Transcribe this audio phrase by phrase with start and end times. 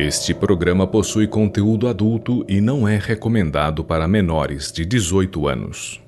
[0.00, 6.00] Este programa possui conteúdo adulto e não é recomendado para menores de 18 anos.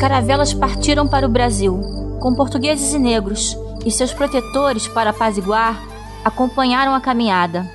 [0.01, 1.79] caravelas partiram para o Brasil,
[2.19, 3.55] com portugueses e negros,
[3.85, 5.79] e seus protetores, para apaziguar,
[6.25, 7.69] acompanharam a caminhada.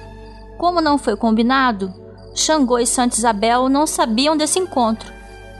[0.58, 1.94] Como não foi combinado,
[2.34, 5.12] Xangô e Santa Isabel não sabiam desse encontro,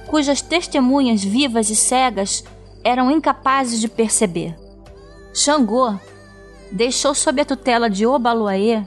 [0.09, 2.43] cujas testemunhas vivas e cegas
[2.83, 4.57] eram incapazes de perceber.
[5.33, 5.95] Xangô
[6.73, 8.83] deixou sob a tutela de Obaluaê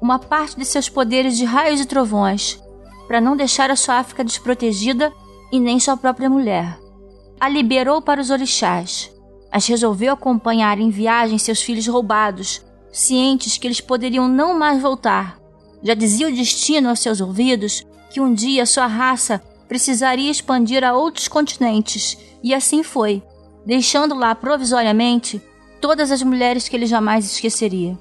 [0.00, 2.60] uma parte de seus poderes de raios e trovões,
[3.06, 5.12] para não deixar a sua África desprotegida
[5.52, 6.81] e nem sua própria mulher
[7.42, 9.10] a liberou para os orixás,
[9.52, 15.40] mas resolveu acompanhar em viagem seus filhos roubados, cientes que eles poderiam não mais voltar.
[15.82, 20.94] Já dizia o destino aos seus ouvidos que um dia sua raça precisaria expandir a
[20.94, 23.20] outros continentes, e assim foi,
[23.66, 25.42] deixando lá provisoriamente
[25.80, 27.98] todas as mulheres que ele jamais esqueceria.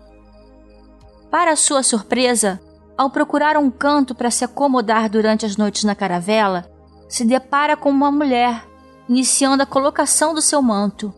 [1.31, 2.61] Para sua surpresa,
[2.95, 6.71] ao procurar um canto para se acomodar durante as noites na caravela,
[7.09, 8.69] se depara com uma mulher
[9.11, 11.13] iniciando a colocação do seu manto.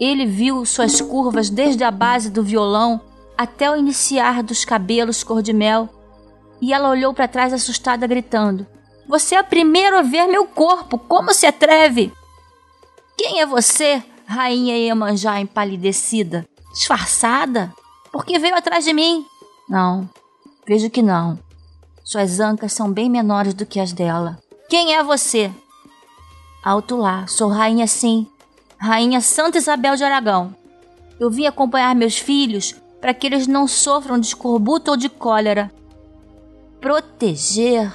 [0.00, 2.98] Ele viu suas curvas desde a base do violão
[3.36, 5.86] até o iniciar dos cabelos cor de mel,
[6.62, 8.66] e ela olhou para trás assustada, gritando:
[9.06, 10.98] Você é a primeira a ver meu corpo!
[10.98, 12.10] Como se atreve?
[13.18, 16.48] Quem é você, rainha Iemanjá empalidecida?
[16.72, 17.70] Disfarçada?
[18.10, 19.26] Por que veio atrás de mim?
[19.68, 20.08] Não,
[20.66, 21.38] vejo que não.
[22.02, 24.38] Suas ancas são bem menores do que as dela.
[24.70, 25.52] Quem é você?
[26.62, 28.26] Alto lá, sou rainha sim,
[28.76, 30.54] rainha Santa Isabel de Aragão.
[31.18, 35.72] Eu vim acompanhar meus filhos para que eles não sofram de escorbuto ou de cólera.
[36.78, 37.90] Proteger?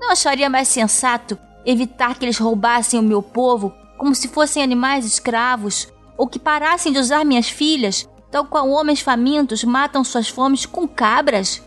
[0.00, 5.04] Não acharia mais sensato evitar que eles roubassem o meu povo como se fossem animais
[5.04, 10.64] escravos, ou que parassem de usar minhas filhas, tal qual homens famintos matam suas fomes
[10.64, 11.62] com cabras?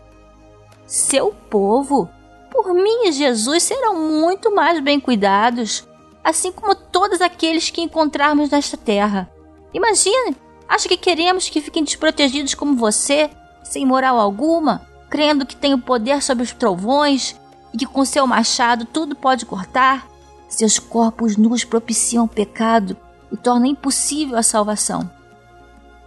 [0.86, 2.10] Seu povo,
[2.50, 5.86] por mim e Jesus, serão muito mais bem cuidados
[6.22, 9.30] assim como todos aqueles que encontrarmos nesta terra.
[9.74, 10.36] Imagine,
[10.68, 13.30] acha que queremos que fiquem desprotegidos como você,
[13.64, 17.36] sem moral alguma, crendo que tem o poder sobre os trovões
[17.72, 20.06] e que com seu machado tudo pode cortar?
[20.48, 22.96] Seus corpos nus propiciam o pecado
[23.30, 25.10] e tornam impossível a salvação.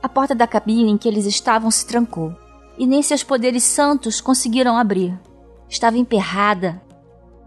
[0.01, 2.35] A porta da cabine em que eles estavam se trancou,
[2.77, 5.19] e nem seus poderes santos conseguiram abrir.
[5.67, 6.79] Estava emperrada.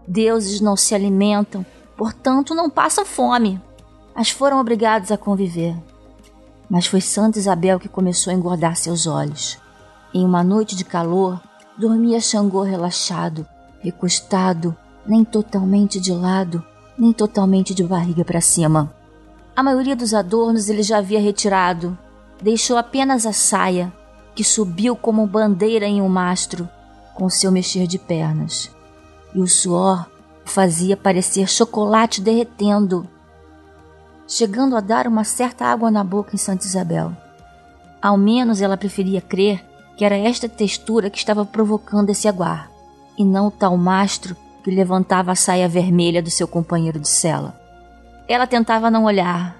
[0.05, 1.65] Deuses não se alimentam
[1.99, 3.61] portanto não passam fome,
[4.15, 5.75] mas foram obrigados a conviver.
[6.69, 9.57] Mas foi Santa Isabel que começou a engordar seus olhos.
[10.13, 11.41] Em uma noite de calor,
[11.77, 13.45] dormia Xangô relaxado,
[13.81, 14.73] recostado,
[15.05, 16.63] nem totalmente de lado,
[16.97, 18.95] nem totalmente de barriga para cima.
[19.53, 21.97] A maioria dos adornos ele já havia retirado,
[22.41, 23.91] deixou apenas a saia,
[24.33, 26.69] que subiu como bandeira em um mastro,
[27.13, 28.71] com seu mexer de pernas.
[29.35, 30.08] E o suor
[30.49, 33.07] fazia parecer chocolate derretendo,
[34.27, 37.15] chegando a dar uma certa água na boca em Santa Isabel.
[38.01, 39.63] Ao menos ela preferia crer
[39.95, 42.71] que era esta textura que estava provocando esse aguar,
[43.17, 47.59] e não o tal mastro que levantava a saia vermelha do seu companheiro de cela.
[48.27, 49.57] Ela tentava não olhar,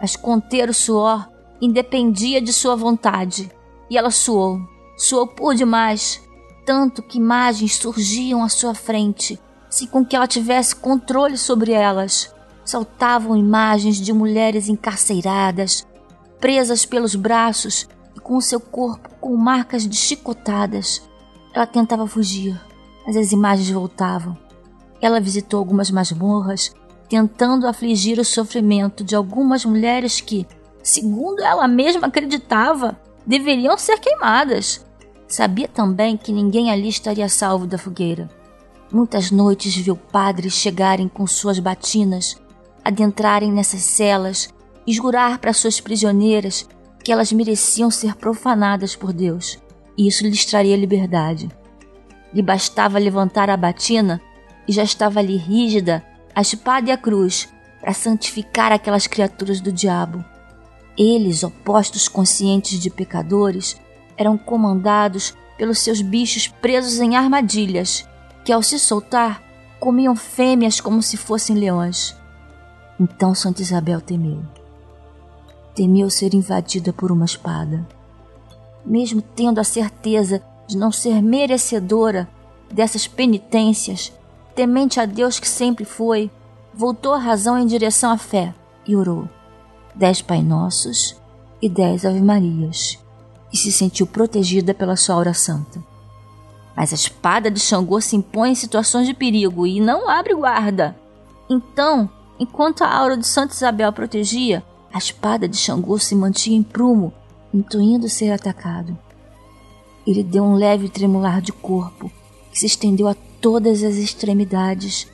[0.00, 1.28] mas conter o suor
[1.60, 3.50] independia de sua vontade,
[3.90, 4.58] e ela suou,
[4.96, 6.22] suou por demais,
[6.64, 9.38] tanto que imagens surgiam à sua frente
[9.70, 12.34] sem com que ela tivesse controle sobre elas.
[12.64, 15.86] Saltavam imagens de mulheres encarceiradas,
[16.40, 21.08] presas pelos braços e com seu corpo com marcas de chicotadas.
[21.54, 22.60] Ela tentava fugir,
[23.06, 24.36] mas as imagens voltavam.
[25.00, 26.74] Ela visitou algumas masmorras,
[27.08, 30.46] tentando afligir o sofrimento de algumas mulheres que,
[30.82, 34.84] segundo ela mesma acreditava, deveriam ser queimadas.
[35.26, 38.28] Sabia também que ninguém ali estaria salvo da fogueira.
[38.92, 42.36] Muitas noites viu padres chegarem com suas batinas,
[42.84, 44.52] adentrarem nessas celas
[44.84, 46.68] e jurar para suas prisioneiras
[47.04, 49.58] que elas mereciam ser profanadas por Deus,
[49.96, 51.48] e isso lhes traria liberdade.
[52.34, 54.20] Lhe bastava levantar a batina
[54.66, 56.04] e já estava ali rígida
[56.34, 57.48] a espada e a cruz
[57.80, 60.24] para santificar aquelas criaturas do diabo.
[60.98, 63.76] Eles, opostos conscientes de pecadores,
[64.16, 68.06] eram comandados pelos seus bichos presos em armadilhas,
[68.44, 69.42] que ao se soltar
[69.78, 72.16] comiam fêmeas como se fossem leões.
[72.98, 74.42] Então Santa Isabel temeu.
[75.74, 77.86] Temeu ser invadida por uma espada.
[78.84, 82.28] Mesmo tendo a certeza de não ser merecedora
[82.72, 84.12] dessas penitências,
[84.54, 86.30] temente a Deus que sempre foi,
[86.72, 88.54] voltou a razão em direção à fé
[88.86, 89.28] e orou
[89.94, 91.16] dez Pai Nossos
[91.60, 92.98] e dez Ave Marias,
[93.52, 95.82] e se sentiu protegida pela sua aura santa.
[96.80, 100.96] Mas a espada de Xangô se impõe em situações de perigo e não abre guarda.
[101.46, 106.62] Então, enquanto a aura de Santa Isabel protegia, a espada de Xangô se mantinha em
[106.62, 107.12] prumo,
[107.52, 108.96] intuindo ser atacado.
[110.06, 112.10] Ele deu um leve tremular de corpo,
[112.50, 115.06] que se estendeu a todas as extremidades.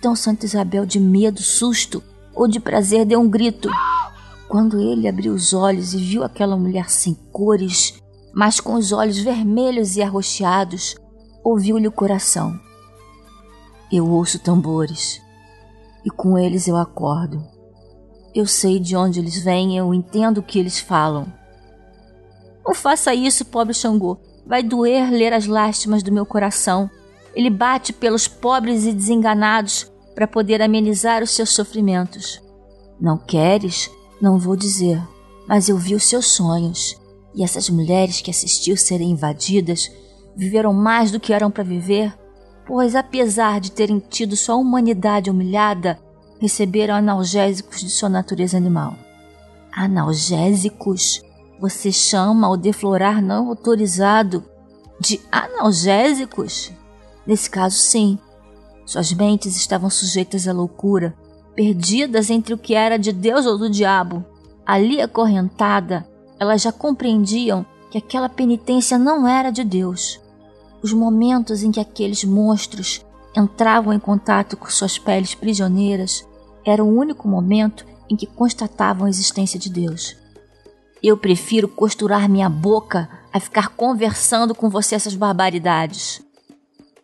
[0.00, 2.02] Então Santa Isabel, de medo, susto
[2.34, 3.70] ou de prazer, deu um grito.
[4.48, 7.94] Quando ele abriu os olhos e viu aquela mulher sem cores,
[8.34, 10.96] mas com os olhos vermelhos e arroxeados,
[11.44, 12.58] ouviu-lhe o coração.
[13.90, 15.20] Eu ouço tambores,
[16.04, 17.44] e com eles eu acordo.
[18.34, 21.26] Eu sei de onde eles vêm, eu entendo o que eles falam.
[22.64, 24.18] Não faça isso, pobre Xangô.
[24.46, 26.90] Vai doer ler as lástimas do meu coração.
[27.34, 32.40] Ele bate pelos pobres e desenganados para poder amenizar os seus sofrimentos.
[33.00, 33.90] Não queres?
[34.20, 35.02] Não vou dizer,
[35.46, 36.96] mas eu vi os seus sonhos.
[37.34, 39.90] E essas mulheres que assistiu serem invadidas
[40.36, 42.12] viveram mais do que eram para viver,
[42.66, 45.98] pois apesar de terem tido sua humanidade humilhada,
[46.40, 48.94] receberam analgésicos de sua natureza animal.
[49.72, 51.22] Analgésicos?
[51.60, 54.44] Você chama o deflorar não autorizado
[54.98, 56.72] de analgésicos?
[57.26, 58.18] Nesse caso, sim.
[58.84, 61.14] Suas mentes estavam sujeitas à loucura,
[61.54, 64.24] perdidas entre o que era de Deus ou do diabo.
[64.66, 66.06] Ali acorrentada,
[66.38, 70.20] elas já compreendiam que aquela penitência não era de Deus.
[70.82, 73.04] Os momentos em que aqueles monstros
[73.36, 76.26] entravam em contato com suas peles prisioneiras
[76.64, 80.16] era o único momento em que constatavam a existência de Deus.
[81.02, 86.22] Eu prefiro costurar minha boca a ficar conversando com você essas barbaridades.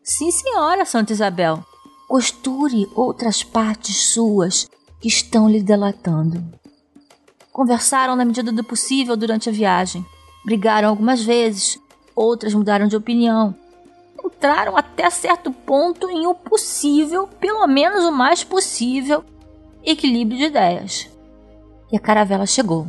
[0.03, 1.65] Sim, senhora, Santa Isabel.
[2.09, 4.69] Costure outras partes suas
[5.01, 6.45] que estão lhe delatando.
[7.53, 10.05] Conversaram na medida do possível durante a viagem.
[10.45, 11.79] Brigaram algumas vezes,
[12.15, 13.55] outras mudaram de opinião.
[14.39, 19.25] Entraram até certo ponto em o possível, pelo menos o mais possível,
[19.85, 21.11] equilíbrio de ideias.
[21.91, 22.87] E a caravela chegou.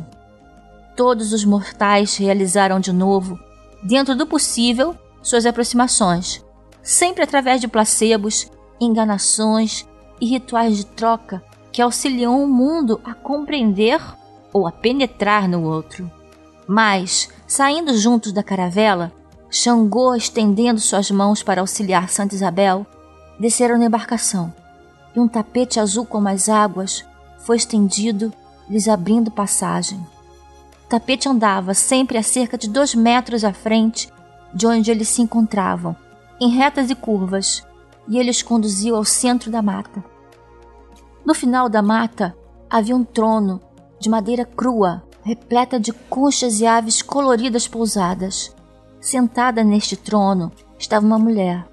[0.96, 3.36] Todos os mortais realizaram de novo,
[3.82, 6.40] dentro do possível, suas aproximações,
[6.84, 8.48] sempre através de placebos,
[8.80, 9.84] enganações
[10.20, 11.42] e rituais de troca
[11.72, 14.00] que auxiliam o mundo a compreender
[14.52, 16.08] ou a penetrar no outro.
[16.64, 19.12] Mas, saindo juntos da caravela,
[19.50, 22.86] Xangô, estendendo suas mãos para auxiliar Santa Isabel,
[23.38, 24.54] desceram na embarcação
[25.14, 27.04] e um tapete azul como as águas
[27.38, 28.32] foi estendido,
[28.68, 29.98] lhes abrindo passagem.
[30.84, 34.08] O tapete andava sempre a cerca de dois metros à frente
[34.54, 35.96] de onde eles se encontravam,
[36.40, 37.66] em retas e curvas,
[38.08, 40.02] e ele os conduziu ao centro da mata.
[41.24, 42.36] No final da mata
[42.68, 43.60] havia um trono
[43.98, 48.54] de madeira crua, repleta de conchas e aves coloridas pousadas.
[49.00, 51.66] Sentada neste trono estava uma mulher,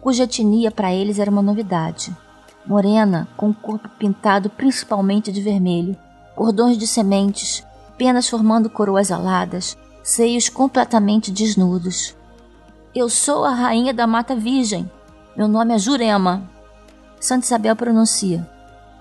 [0.00, 2.14] cuja etnia para eles era uma novidade
[2.66, 5.96] morena, com o corpo pintado principalmente de vermelho,
[6.34, 7.64] cordões de sementes,
[7.96, 12.14] penas formando coroas aladas, seios completamente desnudos.
[12.94, 14.90] Eu sou a rainha da Mata Virgem.
[15.36, 16.48] Meu nome é Jurema.
[17.20, 18.48] Santa Isabel pronuncia.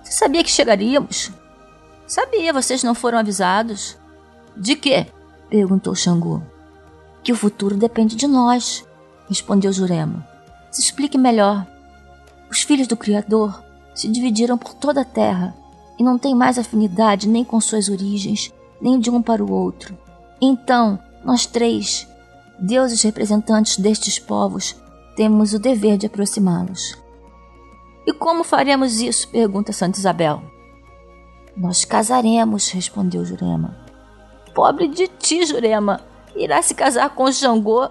[0.03, 1.31] Você sabia que chegaríamos?
[2.05, 3.97] Sabia, vocês não foram avisados.
[4.55, 5.07] De quê?
[5.49, 6.41] perguntou Xangô.
[7.25, 8.85] Que o futuro depende de nós,
[9.27, 10.25] respondeu Jurema.
[10.69, 11.65] Se explique melhor.
[12.51, 13.63] Os filhos do Criador
[13.95, 15.55] se dividiram por toda a terra
[15.97, 19.97] e não têm mais afinidade nem com suas origens, nem de um para o outro.
[20.39, 22.07] Então, nós três,
[22.59, 24.75] deuses representantes destes povos,
[25.15, 26.95] temos o dever de aproximá-los.
[28.05, 29.27] E como faremos isso?
[29.29, 30.43] pergunta Santa Isabel.
[31.57, 33.75] Nós casaremos, respondeu Jurema.
[34.53, 36.13] Pobre de ti, Jurema.
[36.35, 37.89] Irá se casar com Xangô?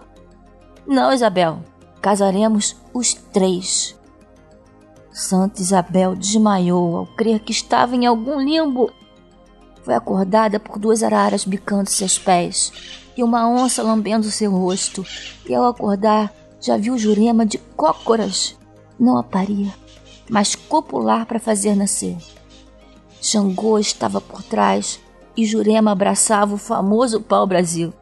[0.87, 1.61] Não, Isabel.
[2.01, 3.99] Casaremos os três.
[5.11, 8.93] Santa Isabel desmaiou ao crer que estava em algum limbo.
[9.83, 12.73] Foi acordada por duas araras bicando seus pés
[13.17, 15.05] e uma onça lambendo seu rosto.
[15.49, 18.57] E ao acordar, já viu Jurema de cócoras.
[18.99, 19.73] Não a parir,
[20.29, 22.17] mas copular para fazer nascer.
[23.21, 25.01] Xangô estava por trás,
[25.37, 27.93] e Jurema abraçava o famoso pau-brasil.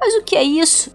[0.00, 0.94] Mas o que é isso?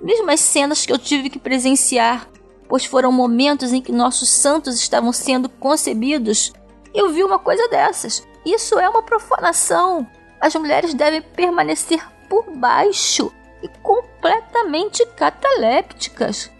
[0.00, 2.28] Mesmo as cenas que eu tive que presenciar,
[2.68, 6.52] pois foram momentos em que nossos santos estavam sendo concebidos,
[6.94, 8.26] eu vi uma coisa dessas.
[8.44, 10.06] Isso é uma profanação.
[10.40, 13.32] As mulheres devem permanecer por baixo
[13.62, 16.50] e completamente catalépticas.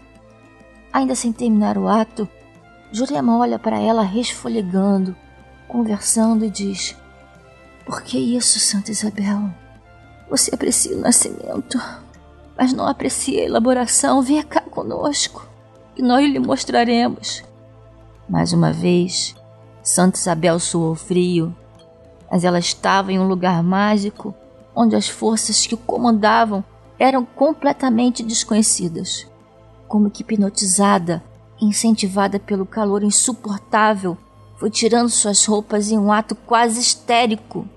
[0.91, 2.29] Ainda sem terminar o ato,
[2.91, 5.15] Jurema olha para ela resfolegando,
[5.67, 6.95] conversando e diz:
[7.85, 9.49] Por que isso, Santa Isabel?
[10.33, 11.79] Você aprecia o nascimento,
[12.57, 14.19] mas não aprecia a elaboração.
[14.23, 15.47] Venha cá conosco,
[15.93, 17.43] que nós lhe mostraremos.
[18.27, 19.35] Mais uma vez,
[19.83, 21.55] Santa Isabel suou frio,
[22.31, 24.33] mas ela estava em um lugar mágico
[24.75, 26.63] onde as forças que o comandavam
[26.97, 29.27] eram completamente desconhecidas.
[29.87, 31.23] Como que hipnotizada,
[31.61, 34.17] incentivada pelo calor insuportável,
[34.57, 37.67] foi tirando suas roupas em um ato quase histérico.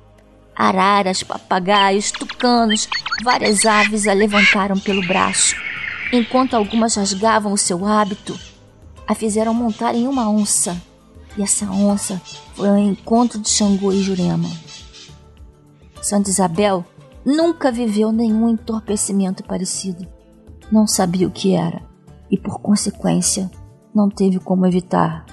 [0.57, 2.89] Araras, papagaios, tucanos,
[3.23, 5.55] várias aves a levantaram pelo braço,
[6.13, 8.39] enquanto algumas rasgavam o seu hábito,
[9.07, 10.81] a fizeram montar em uma onça,
[11.37, 12.21] e essa onça
[12.55, 14.49] foi ao encontro de Xangô e Jurema.
[16.01, 16.85] Santa Isabel
[17.25, 20.07] nunca viveu nenhum entorpecimento parecido.
[20.71, 21.83] Não sabia o que era
[22.31, 23.51] e, por consequência,
[23.95, 25.27] não teve como evitar.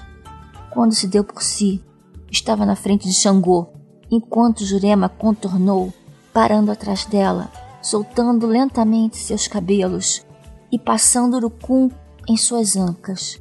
[0.70, 1.82] Quando se deu por si,
[2.30, 3.68] estava na frente de Xangô,
[4.16, 5.92] enquanto Jurema contornou,
[6.32, 7.50] parando atrás dela,
[7.82, 10.24] soltando lentamente seus cabelos
[10.70, 11.90] e passando urucum
[12.28, 13.40] em suas ancas.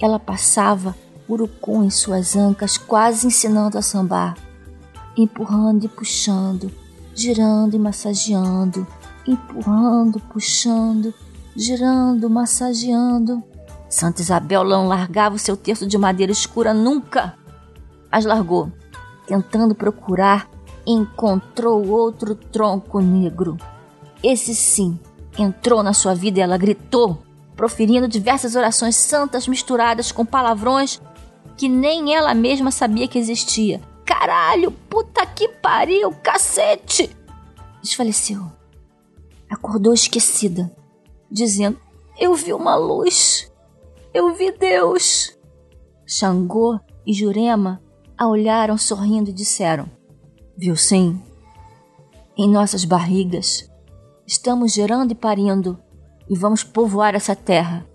[0.00, 0.94] Ela passava
[1.28, 4.36] urucum em suas ancas, quase ensinando a sambar,
[5.16, 6.70] empurrando e puxando,
[7.14, 8.86] girando e massageando,
[9.26, 11.14] empurrando, puxando,
[11.54, 13.42] girando, massageando.
[13.88, 17.34] Santa Isabel não largava o seu terço de madeira escura nunca,
[18.10, 18.72] mas largou.
[19.30, 20.50] Tentando procurar,
[20.84, 23.56] encontrou outro tronco negro.
[24.24, 24.98] Esse sim
[25.38, 27.22] entrou na sua vida e ela gritou,
[27.54, 31.00] proferindo diversas orações santas misturadas com palavrões
[31.56, 33.80] que nem ela mesma sabia que existia.
[34.04, 37.16] Caralho, puta que pariu, cacete!
[37.80, 38.50] Desfaleceu.
[39.48, 40.74] Acordou esquecida,
[41.30, 41.78] dizendo:
[42.18, 43.48] Eu vi uma luz.
[44.12, 45.38] Eu vi Deus!
[46.04, 47.80] Xangô e Jurema
[48.20, 49.90] a olharam sorrindo e disseram:
[50.54, 51.18] Viu sim?
[52.36, 53.66] Em nossas barrigas
[54.26, 55.78] estamos gerando e parindo
[56.28, 57.86] e vamos povoar essa terra,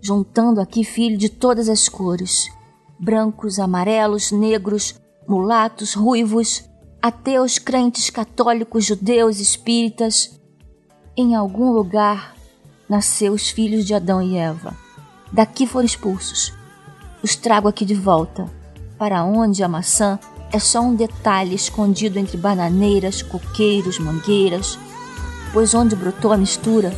[0.00, 2.50] juntando aqui filhos de todas as cores:
[2.98, 4.96] brancos, amarelos, negros,
[5.28, 6.68] mulatos, ruivos,
[7.00, 10.36] ateus, crentes, católicos, judeus, espíritas.
[11.16, 12.34] Em algum lugar
[12.88, 14.74] nasceu os filhos de Adão e Eva
[15.32, 16.52] Daqui foram expulsos.
[17.22, 18.50] Os trago aqui de volta,
[18.98, 20.18] para onde a maçã
[20.52, 24.78] é só um detalhe escondido entre bananeiras, coqueiros, mangueiras,
[25.52, 26.92] pois onde brotou a mistura,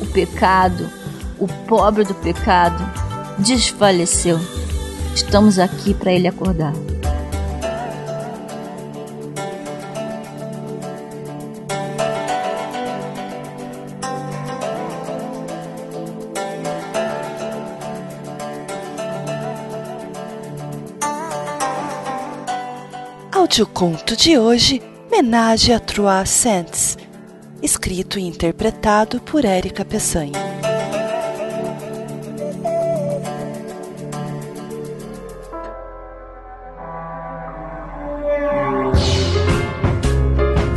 [0.00, 0.88] o pecado,
[1.38, 2.82] o pobre do pecado,
[3.38, 4.38] desfaleceu.
[5.14, 6.72] Estamos aqui para ele acordar.
[23.66, 24.80] Conto de hoje,
[25.10, 26.96] Menage a Trois Saints,
[27.62, 30.51] escrito e interpretado por Érica Peçanha.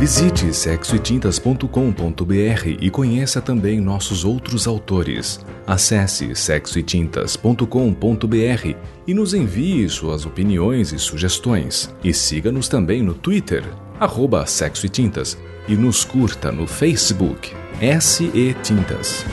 [0.06, 5.44] Visite sexoetintas.com.br e conheça também nossos outros autores.
[5.66, 11.92] Acesse sexoetintas.com.br e nos envie suas opiniões e sugestões.
[12.04, 13.64] E siga-nos também no Twitter,
[13.98, 15.36] arroba Sexo e Tintas,
[15.66, 17.52] e nos curta no Facebook,
[18.00, 19.26] SE Tintas.